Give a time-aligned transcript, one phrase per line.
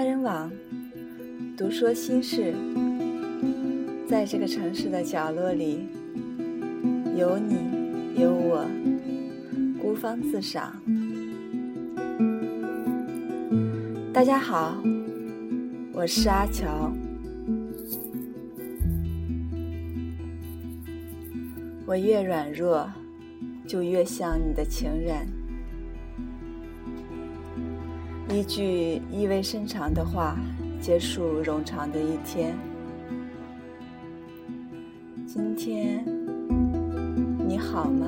[0.00, 0.50] 单人网，
[1.58, 2.54] 独说心事。
[4.08, 5.86] 在这个城市的角落里，
[7.18, 7.58] 有你，
[8.18, 8.66] 有我，
[9.78, 10.72] 孤芳自赏。
[14.10, 14.82] 大家好，
[15.92, 16.90] 我是阿乔。
[21.84, 22.90] 我越软弱，
[23.66, 25.39] 就越像你的情人。
[28.32, 30.36] 一句意味深长的话，
[30.80, 32.56] 结束冗长的一天。
[35.26, 36.04] 今天
[37.48, 38.06] 你好吗？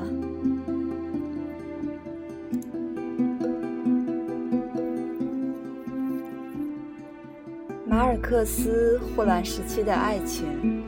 [7.85, 10.81] 马尔克斯霍乱时期的爱情。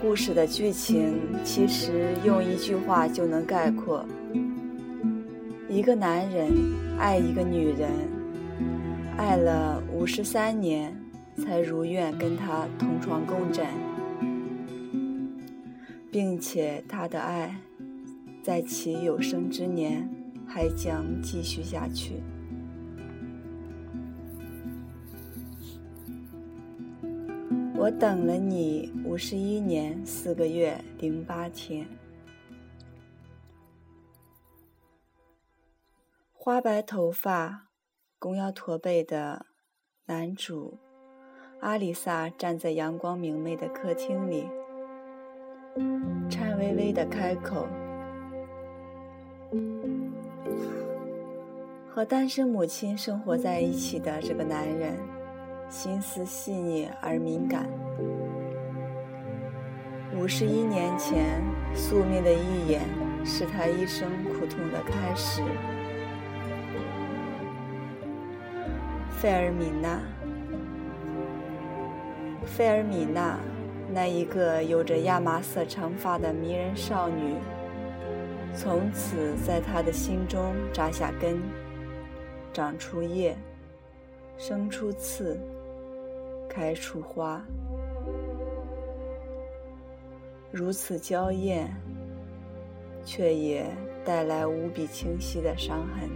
[0.00, 4.02] 故事的剧情其实用一句话就能概括：
[5.68, 6.50] 一个男人
[6.98, 7.90] 爱一个女人，
[9.16, 10.96] 爱了五十三年，
[11.36, 13.66] 才如愿跟她同床共枕，
[16.10, 17.54] 并且他的爱，
[18.42, 20.08] 在其有生之年
[20.46, 22.14] 还将继续下去。
[27.78, 31.86] 我等了你五十一年四个月零八天。
[36.46, 37.70] 花白头发、
[38.20, 39.46] 弓腰驼背的
[40.04, 40.78] 男主
[41.60, 44.48] 阿里萨站在阳光明媚的客厅里，
[46.30, 47.66] 颤巍巍的开口
[51.90, 54.96] ：“和单身母亲生活在一起的这个男人。”
[55.68, 57.68] 心思细腻而敏感。
[60.14, 61.42] 五十一年前，
[61.74, 62.82] 宿命的一眼，
[63.24, 65.42] 是他一生苦痛的开始。
[69.20, 70.00] 费尔米娜，
[72.44, 73.38] 费尔米娜，
[73.92, 77.34] 那一个有着亚麻色长发的迷人少女，
[78.54, 81.40] 从此在他的心中扎下根，
[82.52, 83.36] 长出叶，
[84.36, 85.38] 生出刺。
[86.48, 87.44] 开出花，
[90.50, 91.70] 如此娇艳，
[93.04, 93.66] 却也
[94.06, 96.08] 带来无比清晰的伤痕。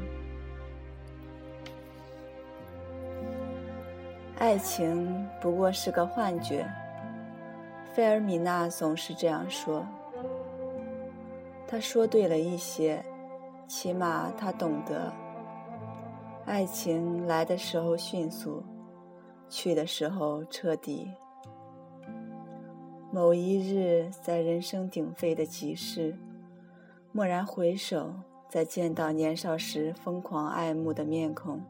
[4.50, 6.68] 爱情不过是个幻觉，
[7.94, 9.86] 费尔米娜总是这样说。
[11.68, 13.00] 她说对了一些，
[13.68, 15.12] 起码她懂得，
[16.46, 18.60] 爱情来的时候迅速。
[19.48, 21.08] 去的时候彻底。
[23.12, 26.12] 某一日，在人声鼎沸的集市，
[27.12, 28.12] 蓦然回首，
[28.48, 31.60] 再见到年少时疯狂爱慕的面孔，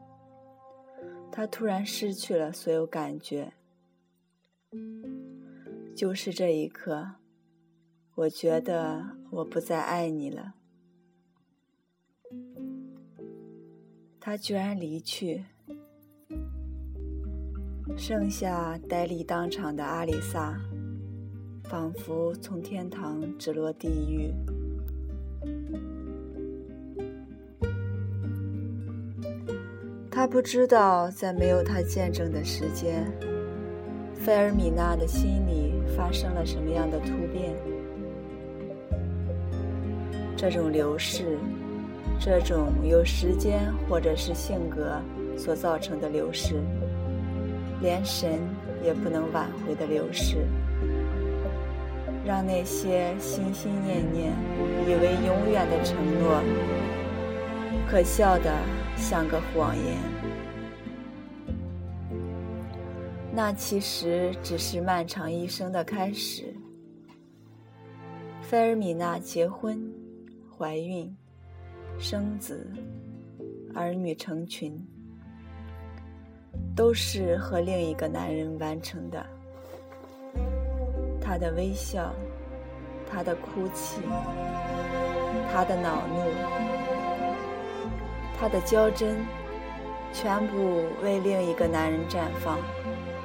[1.31, 3.53] 他突然失去了所有感觉。
[5.95, 7.15] 就是这一刻，
[8.15, 10.55] 我觉得我不再爱你了。
[14.19, 15.45] 他居然离去。
[17.97, 20.57] 剩下呆立当场的阿里萨，
[21.65, 24.33] 仿佛从天堂直落地狱。
[30.21, 33.11] 他不知道，在没有他见证的时间，
[34.13, 37.55] 菲尔米娜的心里发生了什么样的突变。
[40.37, 41.39] 这种流逝，
[42.19, 45.01] 这种由时间或者是性格
[45.35, 46.61] 所造成的流逝。
[47.81, 48.39] 连神
[48.83, 50.45] 也不能挽回的流逝，
[52.23, 54.31] 让那些心心念念、
[54.87, 56.43] 以为永远的承诺，
[57.89, 58.53] 可笑的
[58.95, 59.97] 像个谎言。
[63.33, 66.53] 那其实只是漫长一生的开始。
[68.41, 69.81] 菲尔米娜结婚、
[70.49, 71.15] 怀孕、
[71.97, 72.69] 生子，
[73.73, 74.77] 儿女成群。
[76.75, 79.25] 都是和另一个男人完成的。
[81.21, 82.13] 他的微笑，
[83.09, 84.01] 他的哭泣，
[85.51, 86.80] 他的恼怒，
[88.41, 89.17] 她的娇嗔，
[90.11, 92.57] 全部为另一个男人绽放，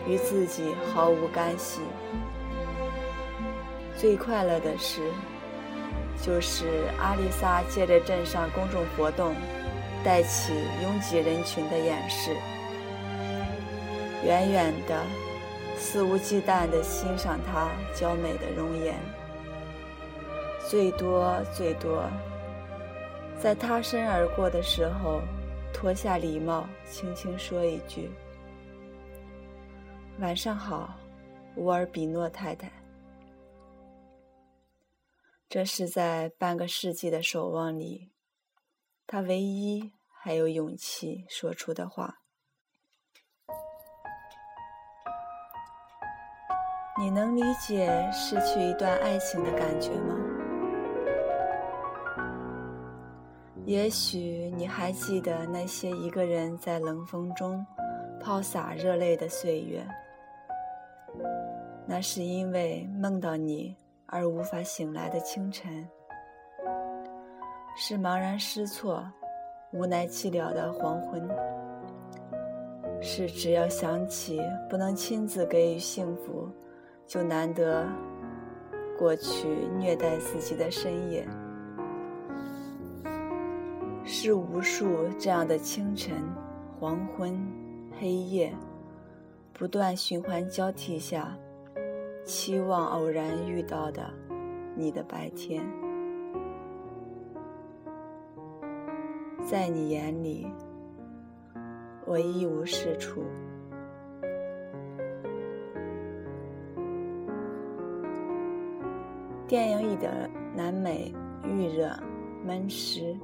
[0.07, 1.81] 与自己毫无干系。
[3.97, 5.01] 最快乐的事，
[6.23, 6.67] 就是
[7.01, 9.35] 阿丽萨借着镇上公众活动，
[10.05, 10.53] 带起
[10.83, 12.37] 拥挤人群的掩饰。
[14.23, 15.01] 远远的，
[15.79, 18.95] 肆无忌惮地欣赏她娇美的容颜。
[20.69, 22.05] 最多最多，
[23.39, 25.21] 在擦身而过的时候，
[25.73, 28.11] 脱下礼帽，轻轻说一句
[30.19, 30.95] ：“晚上好，
[31.57, 32.71] 乌尔比诺太太。
[35.49, 38.11] 这是在半个世纪的守望里，
[39.07, 42.19] 他唯一还有勇气说出的话。
[46.99, 50.16] 你能理解失去一段爱情的感觉吗？
[53.67, 57.67] 也许你还记得那些一个人在冷风中
[58.21, 59.85] 抛洒热泪的岁月。
[61.85, 63.75] 那是因为梦到你
[64.07, 65.89] 而无法醒来的清晨，
[67.77, 69.05] 是茫然失措、
[69.73, 71.29] 无奈寂寥的黄昏，
[73.01, 74.41] 是只要想起
[74.71, 76.49] 不能亲自给予幸福，
[77.05, 77.85] 就难得
[78.97, 81.27] 过去虐待自己的深夜，
[84.09, 86.15] 是无数这样的清晨、
[86.79, 87.37] 黄昏、
[87.99, 88.55] 黑夜。
[89.53, 91.37] 不断循环交替下，
[92.25, 94.09] 期望偶然遇到的
[94.77, 95.65] 你的白天，
[99.45, 100.47] 在你眼里，
[102.05, 103.25] 我一无是处。
[109.49, 111.11] 电影里的南美
[111.45, 111.91] 预热、
[112.45, 113.17] 闷湿、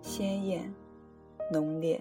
[0.00, 0.72] 鲜艳、
[1.52, 2.00] 浓烈。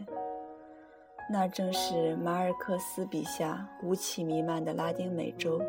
[1.29, 5.61] 那正是马尔克斯笔下雾气弥漫的拉丁美洲。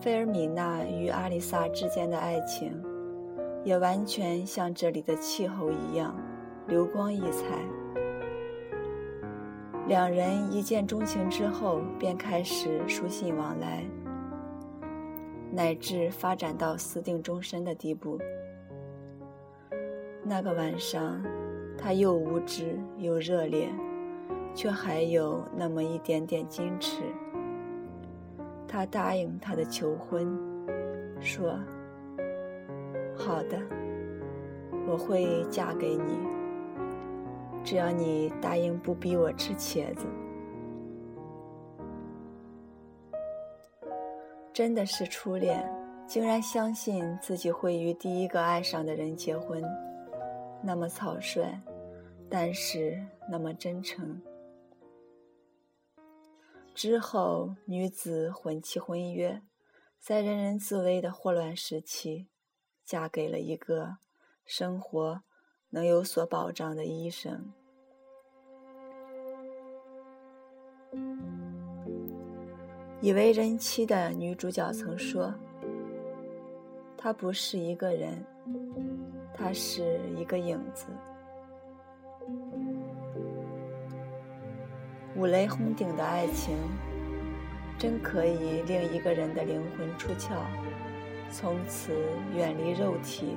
[0.00, 2.80] 菲尔米娜与阿丽萨之间的爱情，
[3.64, 6.14] 也完全像这里的气候一样，
[6.68, 7.58] 流光溢彩。
[9.88, 13.84] 两人一见钟情之后，便开始书信往来，
[15.50, 18.18] 乃至发展到私定终身的地步。
[20.24, 21.22] 那个晚上，
[21.78, 23.68] 他又无知又热烈。
[24.56, 27.02] 却还有那么一点点矜持。
[28.68, 30.24] 他答应他的求婚，
[31.20, 31.58] 说
[33.18, 33.60] ：“好的，
[34.86, 36.16] 我会嫁给你，
[37.64, 40.06] 只要你答应不逼我吃茄子。”
[44.52, 45.68] 真的是初恋，
[46.06, 49.60] 竟然相信自己会与第一个爱上的人结婚，
[50.66, 51.60] 那么草率，
[52.30, 54.20] 但是那么真诚。
[56.74, 59.42] 之后，女子婚期婚约，
[60.00, 62.28] 在人人自危的霍乱时期，
[62.82, 63.98] 嫁给了一个
[64.44, 65.22] 生活
[65.68, 67.52] 能有所保障的医生。
[73.02, 75.34] 已为人妻的女主角曾说
[76.96, 78.24] ：“她不是一个人，
[79.36, 80.86] 他是一个影子。”
[85.16, 86.56] 五雷轰顶的爱情，
[87.78, 90.30] 真可以令一个人的灵魂出窍，
[91.30, 91.92] 从此
[92.34, 93.36] 远离肉体。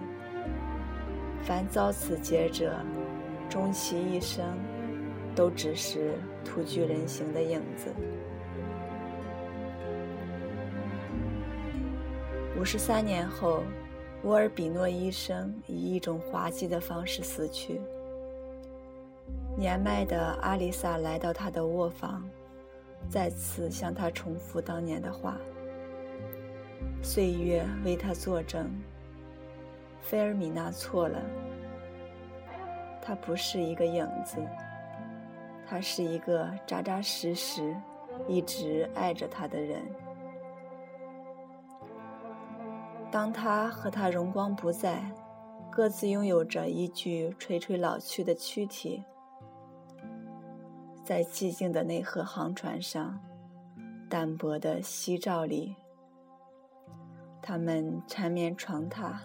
[1.44, 2.74] 凡遭此劫者，
[3.48, 4.44] 终其一生，
[5.36, 7.94] 都只是徒具人形的影子。
[12.60, 13.64] 五十三年后，
[14.24, 17.80] 沃尔比诺医生以一种滑稽的方式死去。
[19.56, 22.28] 年迈的阿丽萨来到他的卧房，
[23.10, 25.38] 再次向他重复当年的话。
[27.02, 28.70] 岁月为他作证。
[30.02, 31.22] 菲尔米娜错了，
[33.02, 34.38] 他不是一个影子，
[35.68, 37.76] 他是一个扎扎实实、
[38.28, 39.82] 一直爱着他的人。
[43.10, 45.12] 当他和他荣光不再，
[45.72, 49.04] 各自拥有着一具垂垂老去的躯体。
[51.04, 53.18] 在寂静的内河航船上，
[54.10, 55.74] 淡薄的夕照里，
[57.42, 59.16] 他们缠绵床榻，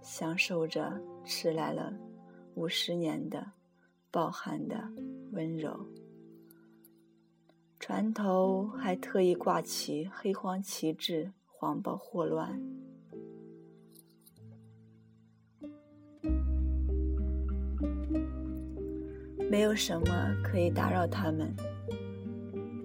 [0.00, 1.92] 享受着迟来了
[2.54, 3.46] 五十年的
[4.10, 4.82] 饱含的
[5.32, 5.78] 温柔。
[7.78, 12.58] 船头还特意挂起黑黄旗帜，谎报霍乱。
[19.56, 21.50] 没有什么可以打扰他们，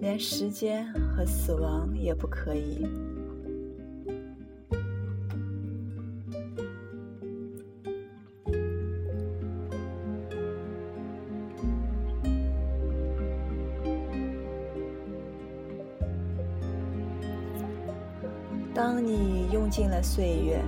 [0.00, 2.86] 连时间和死亡也不可以。
[18.74, 20.58] 当你用尽了岁月，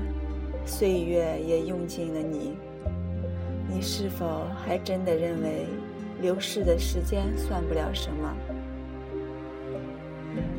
[0.66, 2.58] 岁月也用尽了你。
[3.66, 5.66] 你是否还真的认为
[6.24, 8.34] 流逝的时间算不了什么？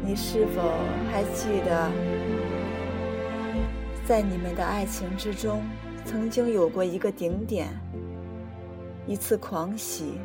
[0.06, 0.62] 你是否
[1.12, 1.90] 还记得，
[4.06, 5.64] 在你们的爱情之中，
[6.06, 7.70] 曾经有过一个顶点，
[9.08, 10.20] 一次狂喜，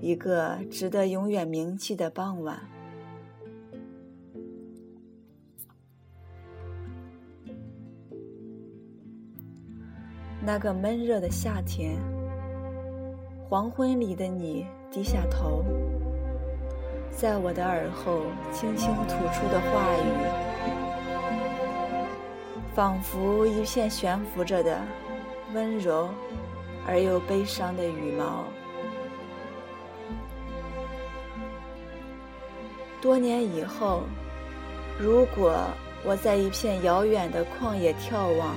[0.00, 2.56] 一个值得永远铭记的傍晚？
[10.40, 11.98] 那个闷热的夏天，
[13.54, 15.62] 黄昏里的你低下头，
[17.12, 20.10] 在我的耳后轻轻吐出的话语，
[22.74, 24.80] 仿佛一片悬浮着的
[25.52, 26.08] 温柔
[26.84, 28.42] 而又悲伤的羽毛。
[33.00, 34.02] 多年以后，
[34.98, 35.54] 如果
[36.04, 38.56] 我在一片遥远的旷野眺望，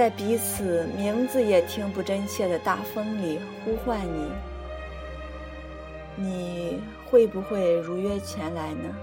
[0.00, 4.00] 在彼此名字也听不真切的大风里呼唤
[6.16, 8.96] 你，你会不会如约前来呢？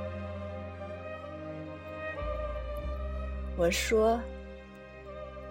[3.55, 4.19] 我说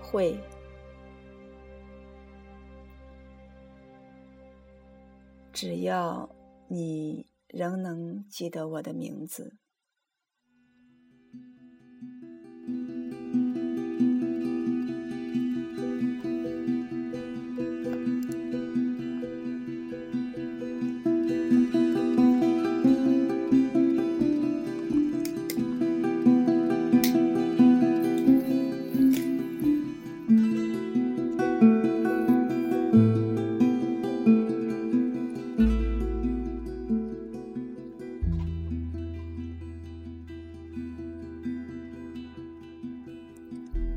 [0.02, 0.36] 会，
[5.52, 6.28] 只要
[6.66, 9.54] 你仍能记得我的名字。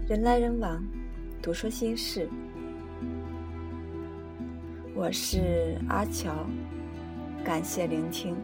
[0.10, 0.84] 人来人往，
[1.39, 2.28] 读说心事。
[4.96, 6.48] 我是阿乔，
[7.46, 8.36] 感谢聆听。